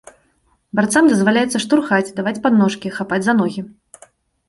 Барцам 0.79 1.09
дазваляецца 1.11 1.63
штурхаць, 1.67 2.13
даваць 2.19 2.37
падножкі, 2.49 2.97
хапаць 2.99 3.25
за 3.31 3.41
ногі. 3.41 3.61